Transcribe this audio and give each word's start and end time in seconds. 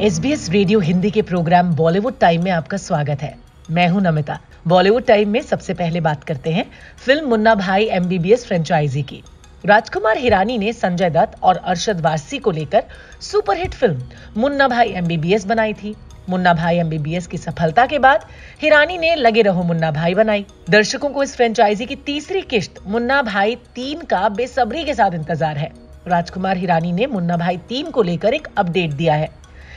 S 0.00 0.18
B 0.18 0.30
S 0.32 0.48
radio 0.50 0.78
Hindi 0.80 1.10
के 1.10 1.22
programme 1.22 1.72
Bollywood 1.76 2.18
time 2.18 2.44
में 2.44 2.50
आपका 2.50 2.76
स्वागत 2.76 3.22
है। 3.22 3.34
मैं 3.70 3.86
हूँ 3.88 4.00
नमिता। 4.02 4.38
बॉलीवुड 4.68 5.04
टाइम 5.06 5.28
में 5.28 5.40
सबसे 5.40 5.74
पहले 5.74 6.00
बात 6.00 6.22
करते 6.24 6.50
हैं 6.50 6.64
फ़िल्म 6.98 7.28
मुन्ना 7.28 7.54
भाई 7.54 7.86
एमबीबीएस 7.86 8.46
फ्रेंचाइजी 8.46 9.02
की। 9.02 9.22
राजकुमार 9.64 10.18
हिरानी 10.18 10.56
ने 10.58 10.72
संजय 10.72 11.10
दत्त 11.10 11.42
और 11.42 11.56
अरशद 11.56 12.00
वारसी 12.00 12.38
को 12.38 12.50
लेकर 12.50 12.84
सुपरहिट 13.20 13.74
फ़िल्म 13.74 14.40
मुन्ना 14.40 14.68
भाई 14.68 14.92
एमबीबीएस 14.92 15.44
बनाई 15.46 15.72
थी। 15.72 15.94
मुन्ना 16.28 16.54
भाई 16.54 16.78
एमबीबीएस 16.78 17.26
की 17.26 17.38
सफलता 17.38 17.84
के 17.86 17.98
बाद 17.98 18.24
हिरानी 18.62 18.96
ने 18.98 19.14
लगे 19.16 19.42
रहो 19.42 19.62
मुन्ना 19.62 19.90
भाई 19.90 20.14
बनाई। 20.14 20.46
दर्शकों 20.70 21.10
को 21.10 21.22
इस 21.22 21.36
फ्रेंचाइजी 21.36 21.86
की 21.86 21.96
तीसरी 22.06 22.40
किश्त 22.44 22.80
मुन्ना 22.86 23.20
भाई 23.24 23.54
तीन 23.74 24.00
का 24.04 24.28
बेसब्री 24.30 24.84
के 24.84 24.94
साथ 24.94 25.14
इंतज़ार 25.14 25.58
है। 25.58 25.70
राजकुमार 26.06 26.56
हिरानी 26.56 26.92
ने 26.92 27.06
मुन्ना 27.06 27.36
भाई 27.36 27.56
तीन 27.68 27.90
को 27.90 28.02
लेकर 28.02 28.34
एक 28.34 28.48
अपडेट 28.56 28.92
दिया 28.92 29.14
है। 29.14 29.28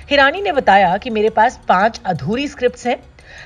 हिरानी 0.09 0.41
ने 0.41 0.51
बताया 0.51 0.95
कि 0.97 1.09
मेरे 1.09 1.29
पास 1.29 1.59
पाँच 1.67 1.99
अधूरी 2.05 2.47
स्क्रिप्ट्स 2.47 2.85
हैं, 2.87 2.97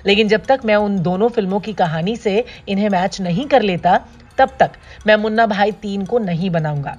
लेकिन 0.06 0.28
जब 0.28 0.46
तक 0.46 0.62
मैं 0.66 0.76
उन 0.76 0.98
दोनों 1.00 1.28
फ़िल्मों 1.30 1.60
की 1.60 1.74
कहानी 1.74 2.16
से 2.16 2.44
इन्हें 2.70 2.88
मैच 2.90 3.20
नहीं 3.22 3.46
कर 3.48 3.62
लेता, 3.62 3.98
तब 4.38 4.56
तक 4.60 4.72
मैं 5.08 5.16
मुन्ना 5.16 5.46
भाई 5.46 5.72
तीन 5.72 6.06
को 6.06 6.20
नहीं 6.20 6.50
बनाऊँगा। 6.50 6.98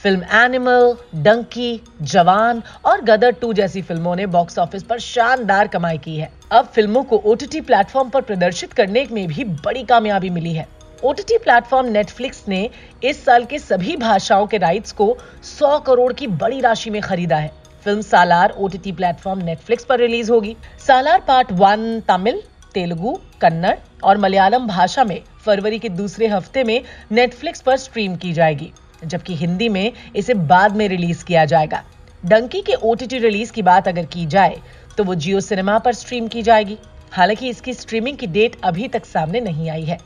फ़िल्म 0.00 0.24
एनिमल 0.34 0.96
डंकी 1.14 1.80
जवान 2.02 2.62
और 2.84 3.00
गदर 3.00 3.32
टू 3.32 3.52
जैसी 3.52 3.82
फ़िल्मों 3.82 4.14
ने 4.16 4.26
बॉक्स 4.28 4.58
ऑफ़िस 4.58 4.82
पर 4.82 4.98
शानदार 4.98 5.68
कमाई 5.68 5.98
की 5.98 6.16
है। 6.16 6.30
अब 6.52 6.66
फ़िल्मों 6.66 7.02
को 7.04 7.16
ओटीटी 7.26 7.60
प्लेटफॉर्म 7.60 8.10
पर 8.10 8.22
प्रदर्शित 8.22 8.72
करने 8.72 9.06
में 9.12 9.26
भी 9.28 9.44
बड़ी 9.44 9.82
कामयाबी 9.84 10.30
मिली 10.30 10.52
है। 10.52 10.66
ओटीटी 11.04 11.38
प्लेटफॉर्म 11.38 11.88
नेटफ्लिक्स 11.88 12.44
ने 12.48 12.68
इस 13.04 13.24
साल 13.24 13.44
के 13.44 13.58
सभी 13.58 13.96
भाषाओं 13.96 14.46
के 14.46 14.58
राइट्स 14.58 14.92
को 14.92 15.16
100 15.44 15.78
करोड़ 15.78 16.12
की 16.12 16.26
बड़ी 16.26 16.60
राशि 16.60 16.90
में 16.90 17.00
खरीदा 17.02 17.36
है। 17.36 17.50
Film 17.86 18.00
Salaar 18.02 18.50
OTT 18.58 18.92
platform 18.92 19.42
Netflix 19.44 19.84
पर 19.84 19.98
रिलीज़ 19.98 20.30
होगी। 20.32 20.54
सालार 20.86 21.20
पार्ट 21.20 21.50
वन 21.52 22.00
तमिल, 22.08 22.40
तेलुगु, 22.74 23.12
कन्नड़ 23.40 23.74
और 24.04 24.18
मलयालम 24.18 24.66
भाषा 24.66 25.04
में 25.04 25.20
फरवरी 25.44 25.78
के 25.78 25.88
दूसरे 25.90 26.26
हफ़्ते 26.26 26.64
में 26.64 26.82
नेटफ्लिक्स 27.12 27.60
पर 27.60 27.76
स्ट्रीम 27.76 28.16
की 28.16 28.32
जाएगी, 28.32 28.72
जबकि 29.04 29.34
हिंदी 29.34 29.68
में 29.68 29.92
इसे 30.16 30.34
बाद 30.34 30.76
में 30.76 30.86
रिलीज़ 30.88 31.24
किया 31.24 31.44
जाएगा। 31.44 31.82
डंकी 32.22 32.60
के 32.60 32.74
ओटीटी 32.84 33.18
रिलीज़ 33.18 33.52
की 33.52 33.62
बात 33.62 33.88
अगर 33.88 34.06
की 34.06 34.26
जाए 34.26 34.56
तो 34.96 35.04
वो 35.04 35.14
जियो 35.16 35.40
सिनेमा 35.40 35.78
पर 35.78 35.92
स्ट्रीम 35.94 36.26
की 36.28 36.42
जाएगी। 36.42 36.78
हालाँकि 37.12 37.48
इसकी 37.48 37.74
स्ट्रीमिंग 37.74 38.16
की 38.16 38.26
डेट 38.28 38.56
अभी 38.64 38.88
तक 38.88 39.04
सामने 39.06 39.40
नहीं 39.40 39.70
आई 39.70 39.84
है। 39.84 39.98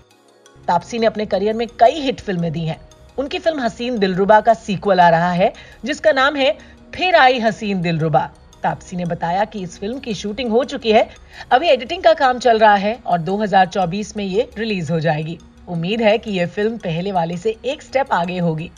तापसी 0.68 0.98
ने 0.98 1.06
अपने 1.06 1.26
करियर 1.26 1.54
में 1.54 1.66
कई 1.80 2.00
हिट 2.00 2.20
फ़िल्में 2.20 2.50
दी 2.52 2.64
हैं। 2.64 2.80
उनकी 3.18 3.38
फ़िल्म 3.38 3.60
हसीन 3.60 3.98
दिलरुबा 3.98 4.40
का 4.40 4.54
सीक्वल 4.56 5.00
आ 5.00 5.08
रहा 5.08 5.32
है, 5.32 5.52
जिसका 5.84 6.12
नाम 6.12 6.36
है 6.36 6.56
फिर 6.94 7.16
आई 7.16 7.38
हसीन 7.38 7.80
दिलरुबा। 7.82 8.30
तापसी 8.62 8.96
ने 8.96 9.04
बताया 9.04 9.44
कि 9.44 9.62
इस 9.62 9.78
फ़िल्म 9.78 9.98
की 9.98 10.14
शूटिंग 10.14 10.50
हो 10.50 10.64
चुकी 10.64 10.92
है। 10.92 11.08
अभी 11.52 11.68
एडिटिंग 11.68 12.02
का 12.02 12.12
काम 12.12 12.38
चल 12.38 12.58
रहा 12.58 12.74
है 12.74 12.98
और 13.06 13.18
2024 13.18 14.16
में 14.16 14.24
ये 14.24 14.50
रिलीज़ 14.58 14.92
हो 14.92 15.00
जाएगी। 15.00 15.38
उम्मीद 15.68 16.00
है 16.00 16.18
कि 16.18 16.30
ये 16.30 16.46
फ़िल्म 16.46 16.76
पहले 16.76 17.12
वाले 17.12 17.36
से 17.36 17.56
एक 17.64 17.82
स्टेप 17.82 18.12
आगे 18.12 18.38
होगी। 18.38 18.70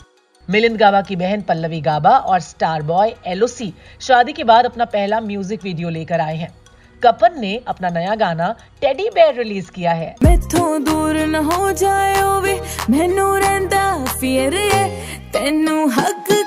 मिलिंद 0.49 0.77
गाबा 0.77 1.01
की 1.01 1.15
बहन 1.15 1.41
पल्लवी 1.41 1.81
गाबा 1.81 2.09
और 2.09 2.39
स्टार 2.39 2.81
बॉय 2.81 3.13
एलोसी 3.27 3.73
शादी 3.99 4.33
के 4.33 4.43
बाद 4.43 4.65
अपना 4.65 4.85
पहला 4.85 5.19
म्यूज़िक 5.19 5.63
वीडियो 5.63 5.89
लेकर 5.89 6.19
आए 6.19 6.35
हैं। 6.35 6.53
कपन 7.03 7.39
ने 7.39 7.61
अपना 7.67 7.89
नया 7.89 8.15
गाना 8.15 8.55
टेडी 8.81 9.09
बेयर 9.09 9.35
रिलीज़ 9.35 9.71
किया 9.71 9.91
है। 9.91 10.15
तेनू 15.33 15.87
हक 15.87 16.42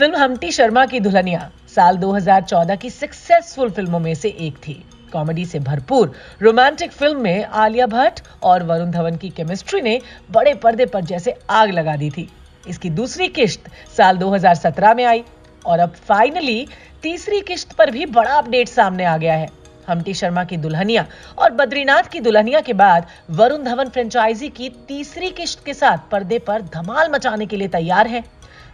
फ़िल्म 0.00 0.16
हमटी 0.16 0.50
शर्मा 0.52 0.84
की 0.86 0.98
दुल्हनिया 1.00 1.40
साल 1.68 1.96
2014 1.96 2.76
की 2.76 2.90
सक्सेसफुल 2.90 3.70
फ़िल्मों 3.70 3.98
में 4.00 4.14
से 4.14 4.28
एक 4.40 4.56
थी। 4.58 4.72
कॉमेडी 5.12 5.44
से 5.46 5.58
भरपूर 5.58 6.12
रोमांटिक 6.42 6.92
फ़िल्म 6.92 7.20
में 7.20 7.44
आलिया 7.44 7.86
भट्ट 7.86 8.20
और 8.42 8.62
वरुण 8.62 8.90
धवन 8.90 9.16
की 9.16 9.30
केमिस्ट्री 9.30 9.80
ने 9.80 10.00
बड़े 10.30 10.54
पर्दे 10.54 10.86
पर 10.86 11.04
जैसे 11.04 11.34
आग 11.50 11.70
लगा 11.70 11.96
दी 11.96 12.10
थी। 12.10 12.28
इसकी 12.68 12.90
दूसरी 12.90 13.28
किश्त 13.28 13.70
साल 13.96 14.18
2017 14.18 14.94
में 14.94 15.04
आई 15.04 15.22
और 15.66 15.78
अब 15.78 15.94
फाइनली 16.08 16.66
तीसरी 17.02 17.40
किश्त 17.40 17.72
पर 17.72 17.90
भी 17.90 18.06
बड़ा 18.08 18.32
अपडेट 18.32 18.68
सामने 18.68 19.04
आ 19.04 19.16
गया 19.16 19.34
है। 19.34 19.48
हमटी 19.88 20.14
शर्मा 20.14 20.44
की 20.44 20.56
दुल्हनिया 20.56 21.06
और 21.38 21.50
बद्रीनाथ 21.52 22.10
की 22.12 22.20
दुल्हनिया 22.20 22.60
के 22.60 22.72
बाद 22.74 23.06
वरुण 23.30 23.64
धवन 23.64 23.88
फ्रेंचाइजी 23.88 24.48
की 24.48 24.68
तीसरी 24.88 25.30
किश्त 25.30 25.64
के 25.64 25.74
साथ 25.74 26.10
पर्दे 26.10 26.38
पर 26.38 26.62
धमाल 26.74 27.10
मचाने 27.12 27.46
के 27.46 27.56
लिए 27.56 27.68
तैयार 27.68 28.06
है। 28.06 28.24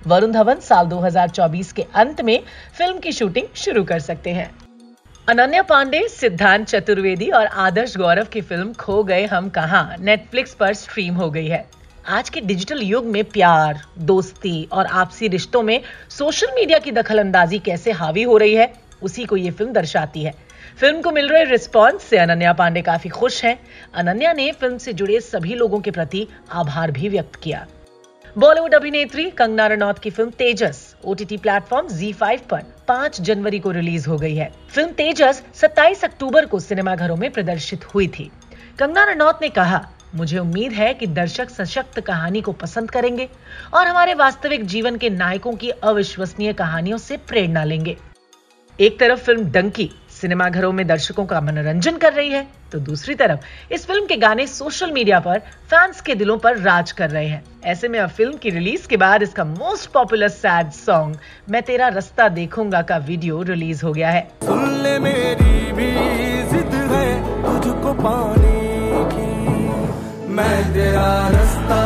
वरुण 0.06 0.32
धवन 0.32 0.60
साल 0.60 0.86
2024 0.86 1.72
के 1.72 1.84
अंत 1.94 2.20
में 2.20 2.42
फ़िल्म 2.78 2.98
की 2.98 3.12
शूटिंग 3.12 3.46
शुरू 3.56 3.84
कर 3.84 3.98
सकते 3.98 4.30
हैं। 4.30 4.50
अनन्या 5.28 5.62
पांडे, 5.62 6.08
सिद्धांत 6.08 6.66
चतुर्वेदी 6.66 7.30
और 7.30 7.46
आदर्श 7.46 7.96
गौरव 7.96 8.24
की 8.24 8.40
फ़िल्म 8.40 8.72
खो 8.72 9.04
गए 9.04 9.26
हम 9.26 9.48
कहा? 9.48 9.96
नेटफ्लिक्स 10.00 10.54
पर 10.54 10.74
स्ट्रीम 10.74 11.14
हो 11.14 11.30
गई 11.30 11.46
है। 11.46 11.68
आज 12.08 12.30
के 12.30 12.40
डिजिटल 12.40 12.82
युग 12.82 13.04
में 13.04 13.24
प्यार, 13.24 13.82
दोस्ती 13.98 14.68
और 14.72 14.86
आपसी 14.86 15.28
रिश्तों 15.28 15.62
में 15.62 15.80
सोशल 16.10 16.46
मीडिया 16.54 16.78
की 16.78 16.92
दखल 16.92 17.18
अंदाजी 17.18 17.58
कैसे 17.58 17.92
हावी 17.92 18.22
हो 18.22 18.36
रही 18.36 18.54
है, 18.54 18.72
उसी 19.02 19.24
को 19.24 19.36
ये 19.36 19.50
फ़िल्म 19.50 19.72
दर्शाती 19.72 20.22
है। 20.22 20.34
फ़िल्म 20.80 21.02
को 21.02 21.10
मिल 21.10 21.28
रहे 21.28 21.44
रिस्पॉन्स 21.44 22.02
से 22.02 22.18
अनन्या 22.18 22.52
पांडे 22.52 22.82
काफ़ी 22.82 23.10
खुश 23.10 23.44
हैं। 23.44 23.58
अनन्या 23.94 24.32
ने 24.32 24.52
फ़िल्म 24.52 24.78
से 24.78 24.92
जुड़े 24.92 25.20
सभी 25.20 25.54
लोगों 25.54 25.80
के 25.80 25.90
प्रति 25.90 26.28
आभार 26.52 26.90
भी 26.90 27.08
व्यक्त 27.08 27.36
किया। 27.36 27.66
बॉलीवुड 28.38 28.74
अभिनेत्री 28.74 29.30
कंगना 29.30 29.66
रनौत 29.66 29.98
की 29.98 30.10
फ़िल्म 30.10 30.30
तेजस 30.30 30.96
ओटीटी 31.04 31.36
प्लेटफॉर्म 31.36 31.86
Z5 31.88 32.40
पर 32.40 32.62
5 32.88 33.20
जनवरी 33.20 33.58
को 33.58 33.70
रिलीज़ 33.70 34.08
हो 34.08 34.16
गई 34.16 34.34
है। 34.34 34.50
फ़िल्म 34.70 34.90
तेजस 34.90 35.42
27 35.54 36.04
अक्टूबर 36.04 36.46
को 36.46 36.60
सिनेमाघरों 36.60 37.16
में 37.16 37.30
प्रदर्शित 37.30 37.84
हुई 37.84 38.08
थी। 38.08 38.30
कंगना 38.78 39.04
रनौत 39.04 39.38
ने 39.42 39.48
कहा, 39.48 39.80
मुझे 40.14 40.38
उम्मीद 40.38 40.72
है 40.72 40.92
कि 40.94 41.06
दर्शक 41.06 41.50
सशक्त 41.50 42.00
कहानी 42.00 42.40
को 42.40 42.52
पसंद 42.52 42.90
करेंगे 42.90 43.28
और 43.74 43.86
हमारे 43.86 44.14
वास्तविक 44.14 44.66
जीवन 44.66 44.96
के 44.96 45.10
नायकों 45.10 45.52
की 45.52 45.70
अविश्वसनीय 45.70 46.52
कहानियों 46.52 46.98
से 46.98 47.16
प्रेरणा 47.16 47.64
लेंगे। 47.64 47.96
एक 48.80 49.00
तरफ़ 49.00 49.20
फ़िल्म 49.20 49.50
डंकी 49.50 49.90
सिनेमाघरों 50.16 50.72
में 50.72 50.86
दर्शकों 50.86 51.24
का 51.26 51.40
मनोरंजन 51.40 51.96
कर 51.96 52.12
रही 52.12 52.30
है। 52.30 52.46
तो 52.72 52.78
दूसरी 52.80 53.14
तरफ़ 53.14 53.72
इस 53.74 53.86
फ़िल्म 53.86 54.06
के 54.06 54.16
गाने 54.16 54.46
सोशल 54.46 54.92
मीडिया 54.92 55.18
पर 55.20 55.38
फैंस 55.70 56.00
के 56.00 56.14
दिलों 56.14 56.36
पर 56.38 56.58
राज 56.58 56.92
कर 56.92 57.10
रहे 57.10 57.26
हैं। 57.26 57.42
ऐसे 57.64 57.88
में 57.88 57.98
अब 58.00 58.10
फ़िल्म 58.10 58.36
की 58.36 58.50
रिलीज़ 58.50 58.86
के 58.88 58.96
बाद 58.96 59.22
इसका 59.22 59.44
मोस्ट 59.44 59.90
पॉपुलर 59.92 60.28
सैड 60.28 60.70
सॉन्ग 60.72 61.18
मैं 61.50 61.62
तेरा 61.62 61.88
रास्ता 61.88 62.28
देखूँगा 62.30 62.82
का 62.82 62.96
वीडियो 63.06 63.42
रिलीज़ 63.44 63.84
हो 63.84 63.92
गया 63.92 64.10
है। 64.10 64.28
मेरी 65.00 65.72
भी 65.72 65.90
जिद 66.50 66.74
है 66.92 67.08
तुझको 67.42 67.92
पाने 67.94 68.54
की। 69.12 70.30
मैं 70.32 70.74
तेरा 70.74 71.06
रास्ता 71.28 71.84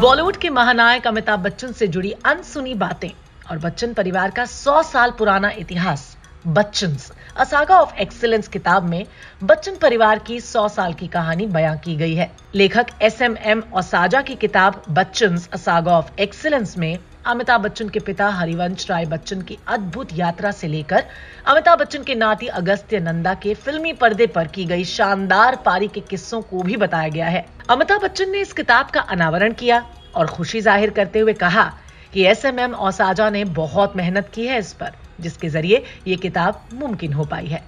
बॉलीवुड 0.00 0.36
के 0.36 0.48
महानायक 0.50 1.06
अमिताभ 1.06 1.40
बच्चन 1.40 1.72
से 1.72 1.86
जुड़ी 1.86 2.10
अनसुनी 2.26 2.74
बातें 2.74 3.10
और 3.50 3.58
बच्चन 3.58 3.92
परिवार 3.92 4.30
का 4.30 4.44
100 4.46 4.82
साल 4.82 5.10
पुराना 5.10 5.50
इतिहास। 5.58 6.02
बच्चन 6.46 6.96
असागा 7.36 7.76
ऑफ़ 7.80 7.94
एक्सीलेंस 8.00 8.48
किताब 8.48 8.84
में 8.84 9.04
बच्चन 9.42 9.76
परिवार 9.82 10.18
की 10.18 10.38
100 10.40 10.68
साल 10.68 10.92
की 10.94 11.06
कहानी 11.08 11.46
बयां 11.46 11.76
की 11.78 11.94
गई 11.96 12.14
है। 12.14 12.30
लेखक 12.54 12.86
एस 13.02 13.20
एम 13.22 13.36
एम 13.42 13.62
ओसाजा 13.76 14.20
की 14.22 14.34
किताब 14.36 14.82
बच्चन 14.90 15.38
असागा 15.52 15.92
ऑफ़ 15.92 16.10
एक्सीलेंस 16.20 16.76
में 16.78 16.98
अमिताभ 17.26 17.60
बच्चन 17.60 17.88
के 17.88 18.00
पिता 18.00 18.28
हरिवंश 18.30 18.90
राय 18.90 19.04
बच्चन 19.06 19.42
की 19.42 19.56
अद्भुत 19.68 20.08
यात्रा 20.12 20.50
से 20.50 20.68
लेकर 20.68 21.04
अमिताभ 21.46 21.78
बच्चन 21.78 22.02
के 22.02 22.14
नाती 22.14 22.46
अगस्त्य 22.52 23.00
नंदा 23.00 23.34
के 23.34 23.54
फिल्मी 23.56 23.92
पर्दे 23.94 24.26
पर 24.26 24.48
की 24.48 24.64
गई 24.64 24.84
शानदार 24.86 25.56
पारी 25.66 25.88
के 25.88 26.00
किस्सों 26.00 26.40
को 26.42 26.62
भी 26.62 26.76
बताया 26.76 27.08
गया 27.08 27.26
है। 27.26 27.44
अमिताभ 27.70 28.02
बच्चन 28.02 28.30
ने 28.30 28.40
इस 28.40 28.52
किताब 28.52 28.90
का 28.90 29.00
अनावरण 29.00 29.52
किया 29.54 29.84
और 30.14 30.26
खुशी 30.26 30.60
ज़ाहिर 30.60 30.90
करते 30.90 31.18
हुए 31.18 31.32
कहा 31.34 31.64
कि 32.12 32.26
एस 32.26 32.44
एम 32.44 32.58
एम 32.60 32.74
ओसाजा 32.82 33.30
ने 33.30 33.44
बहुत 33.54 33.96
मेहनत 33.96 34.30
की 34.34 34.46
है 34.46 34.58
इस 34.58 34.72
पर। 34.72 34.92
जिसके 35.20 35.48
ज़रिए 35.48 35.82
ये 36.06 36.16
किताब 36.16 36.68
मुमकिन 36.74 37.12
हो 37.12 37.24
पाई 37.24 37.46
है। 37.46 37.62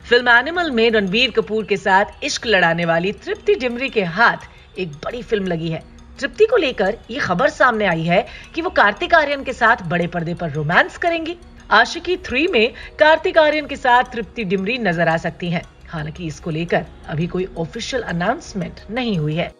फ़िल्म 0.00 0.28
एनिमल 0.28 0.70
में 0.70 0.90
रणबीर 0.90 1.30
कपूर 1.30 1.64
के 1.64 1.76
साथ 1.76 2.24
इश्क 2.24 2.46
लड़ाने 2.46 2.84
वाली 2.84 3.12
तृप्ति 3.14 3.54
डिमरी 3.54 3.88
के 3.88 4.04
हाथ 4.04 4.48
एक 4.78 4.92
बड़ी 5.04 5.22
फ़िल्म 5.22 5.46
लगी 5.46 5.68
है। 5.68 5.82
तृप्ति 6.18 6.46
को 6.46 6.56
लेकर 6.56 6.96
ये 7.10 7.18
खबर 7.18 7.50
सामने 7.50 7.86
आई 7.86 8.02
है 8.02 8.26
कि 8.54 8.62
वो 8.62 8.70
कार्तिक 8.70 9.14
आर्यन 9.14 9.44
के 9.44 9.52
साथ 9.52 9.82
बड़े 9.88 10.06
पर्दे 10.06 10.34
पर 10.34 10.50
रोमांस 10.50 10.98
करेंगी। 10.98 11.36
आशिकी 11.70 12.16
थ्री 12.16 12.46
में 12.46 12.72
कार्तिक 12.98 13.38
आर्यन 13.38 13.66
के 13.66 13.76
साथ 13.76 14.12
तृप्ति 14.12 14.44
डिमरी 14.44 14.78
नज़र 14.78 15.08
आ 15.08 15.16
सकती 15.16 15.50
हैं। 15.50 15.62
हालाँकि 15.88 16.26
इसको 16.26 16.50
लेकर 16.50 16.84
अभी 17.08 17.26
कोई 17.26 17.48
ऑफिशियल 17.58 18.02
अनाउंसमेंट 18.02 18.80
नहीं 18.90 19.16
हुई 19.18 19.34
है। 19.34 19.52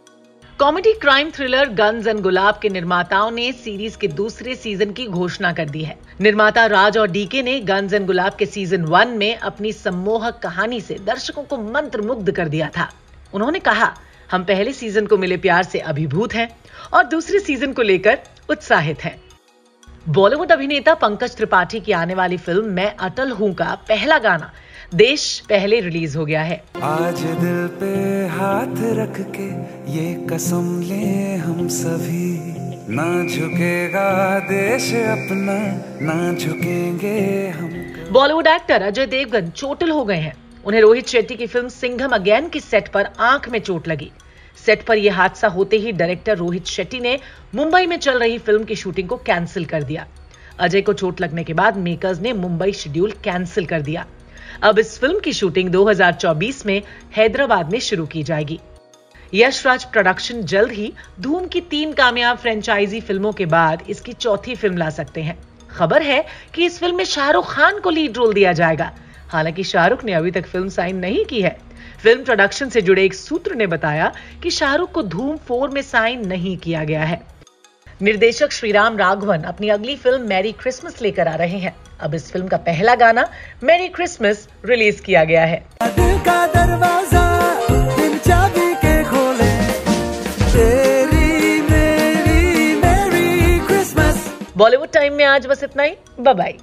Comedy 0.60 0.92
crime 0.92 1.30
thriller 1.30 1.68
guns 1.68 2.06
and 2.06 2.20
Gulaab 2.20 2.58
के 2.62 2.68
निर्माताओं 2.68 3.30
ने 3.30 3.52
सीरीज़ 3.52 3.96
के 3.98 4.08
दूसरे 4.08 4.54
सीज़न 4.54 4.90
की 4.92 5.06
घोषणा 5.06 5.52
कर 5.52 5.68
दी 5.68 5.84
है। 5.84 5.96
निर्माता 6.20 6.64
राज 6.66 6.98
और 6.98 7.10
डीके 7.10 7.42
ने 7.42 7.58
गन्स 7.60 7.92
एंड 7.92 8.06
गुलाब 8.06 8.34
के 8.38 8.46
सीज़न 8.46 8.84
वन 8.84 9.16
में 9.18 9.36
अपनी 9.36 9.72
सम्मोहक 9.72 10.38
कहानी 10.38 10.80
से 10.80 10.98
दर्शकों 11.06 11.42
को 11.42 11.56
मंत्र 11.56 12.02
मुग्ध 12.02 12.30
कर 12.30 12.48
दिया 12.48 12.68
था। 12.76 12.88
उन्होंने 13.34 13.58
कहा, 13.58 13.92
हम 14.30 14.44
पहले 14.44 14.72
सीज़न 14.72 15.06
को 15.06 15.16
मिले 15.16 15.36
प्यार 15.36 15.62
से 15.62 15.78
अभिभूत 15.78 16.34
हैं 16.34 16.48
और 16.94 17.04
दूसरे 17.06 17.40
सीज़न 17.40 17.72
को 17.72 17.82
लेकर 17.82 18.18
उत्साहित 18.50 19.04
हैं। 19.04 19.20
बॉलीवुड 20.08 20.52
अभिनेता 20.52 20.94
पंकज 20.96 21.36
त्रिपाठी 21.36 21.80
की 21.80 21.92
आने 21.94 22.14
वाली 22.14 22.36
फ़िल्म 22.38 22.72
मैं 22.72 22.94
अटल 22.98 23.30
हूँ 23.30 23.54
का 23.54 23.74
पहला 23.88 24.18
गाना 24.18 24.52
देश 24.94 25.24
पहले 25.40 25.78
रिलीज़ 25.80 26.16
हो 26.18 26.24
गया 26.26 26.42
है। 26.42 26.56
आज 26.82 27.20
दिल 27.20 27.66
पे 27.80 27.90
हाथ 28.28 28.74
रख 28.98 29.20
के 29.36 29.44
ये 29.92 30.14
कसम 30.26 30.80
ले 30.80 31.34
हम 31.36 31.68
सभी। 31.68 32.94
ना 32.94 33.04
झुकेगा 33.28 34.38
देश 34.40 34.92
अपना 34.94 35.58
ना 36.02 36.32
झुकेंगे 36.34 37.48
हम। 37.48 37.70
बॉलीवुड 38.12 38.46
एक्टर 38.46 38.82
अजय 38.82 39.06
देवगन 39.06 39.50
चोटिल 39.50 39.90
हो 39.90 40.04
गए 40.04 40.16
हैं। 40.16 40.34
उन्हें 40.64 40.80
रोहित 40.80 41.06
शेट्टी 41.06 41.36
की 41.36 41.46
फ़िल्म 41.46 41.68
सिंघम 41.68 42.10
अगेन 42.10 42.48
की 42.48 42.60
सेट 42.60 42.88
पर 42.88 43.08
आँख 43.20 43.48
में 43.48 43.60
चोट 43.60 43.88
लगी। 43.88 44.12
सेट 44.66 44.82
पर 44.82 44.98
यह 44.98 45.16
हादसा 45.16 45.48
होते 45.48 45.76
ही 45.76 45.92
डायरेक्टर 45.92 46.36
रोहित 46.36 46.66
शेट्टी 46.66 47.00
ने 47.00 47.18
मुंबई 47.54 47.86
में 47.86 47.98
चल 47.98 48.18
रही 48.18 48.38
फ़िल्म 48.38 48.64
की 48.64 48.74
शूटिंग 48.76 49.08
को 49.08 49.16
कैंसिल 49.16 49.64
कर 49.64 49.82
दिया। 49.82 50.06
अजय 50.58 50.80
को 50.80 50.92
चोट 50.92 51.20
लगने 51.20 51.44
के 51.44 51.54
बाद 51.54 51.76
मेकर्स 51.76 52.20
ने 52.20 52.32
मुंबई 52.32 52.72
शेड्यूल 52.72 53.10
कैंसिल 53.24 53.66
कर 53.66 53.82
दिया। 53.82 54.06
अब 54.62 54.78
इस 54.78 54.98
फ़िल्म 54.98 55.20
की 55.20 55.32
शूटिंग 55.32 55.70
2024 55.70 56.66
में 56.66 56.82
हैदराबाद 57.16 57.72
में 57.72 57.80
शुरू 57.80 58.06
की 58.06 58.22
जाएगी। 58.22 58.60
यशराज 59.34 59.84
प्रोडक्शन 59.84 60.42
जल्द 60.42 60.72
ही 60.72 60.92
धूम 61.20 61.46
की 61.46 61.60
तीन 61.60 61.92
कामयाब 61.92 62.38
फ्रेंचाइजी 62.38 63.00
फ़िल्मों 63.00 63.32
के 63.32 63.46
बाद 63.46 63.82
इसकी 63.88 64.12
चौथी 64.12 64.54
फ़िल्म 64.54 64.76
ला 64.76 64.90
सकते 64.90 65.22
हैं। 65.22 65.38
खबर 65.70 66.02
है 66.02 66.24
कि 66.54 66.66
इस 66.66 66.78
फ़िल्म 66.78 66.96
में 66.96 67.04
शाहरुख 67.04 67.52
खान 67.52 67.80
को 67.80 67.90
लीड 67.90 68.16
रोल 68.16 68.34
दिया 68.34 68.52
जाएगा। 68.52 68.92
हालाँकि 69.28 69.64
शाहरुख 69.64 70.04
ने 70.04 70.12
अभी 70.12 70.30
तक 70.30 70.46
फ़िल्म 70.46 70.68
साइन 70.68 70.96
नहीं 70.96 71.24
की 71.24 71.42
है। 71.42 71.58
फ़िल्म 72.02 72.24
प्रोडक्शन 72.24 72.68
से 72.68 72.82
जुड़े 72.82 73.04
एक 73.04 73.14
सूत्र 73.14 73.54
ने 73.54 73.66
बताया 73.66 74.12
कि 74.42 74.50
शाहरुख 74.50 74.92
को 74.92 75.02
धूम 75.02 75.36
फोर 75.36 75.70
में 75.70 75.82
साइन 75.82 76.26
नहीं 76.26 76.56
किया 76.56 76.84
गया 76.84 77.04
है। 77.04 77.22
निर्देशक 78.02 78.52
श्रीराम 78.52 78.96
राघवन 78.98 79.42
अपनी 79.42 79.68
अगली 79.68 79.96
फ़िल्म 79.96 80.28
मैरी 80.28 80.52
क्रिसमस 80.52 81.02
लेकर 81.02 81.28
आ 81.28 81.34
रहे 81.34 81.58
हैं। 81.58 81.76
अब 82.02 82.14
इस 82.14 82.30
फ़िल्म 82.32 82.48
का 82.48 82.56
पहला 82.66 82.94
गाना 82.94 83.28
मेरी 83.62 83.88
क्रिसमस 83.88 84.48
रिलीज़ 84.64 85.02
किया 85.02 85.24
गया 85.24 85.44
है। 85.44 85.62
दिल 85.82 86.18
का 86.20 86.46
दरवाज़ा 86.46 87.24
चाबी 88.18 88.74
के 88.84 89.02
खोले। 89.04 89.50
तेरी 90.52 91.60
मेरी 91.70 92.74
मेरी 92.82 93.58
क्रिसमस। 93.66 94.28
बॉलीवुड 94.56 94.92
टाइम 94.92 95.14
में 95.14 95.24
आज 95.24 95.46
बस 95.46 95.64
इतना 95.64 95.82
ही। 95.82 95.96
बाय 96.20 96.54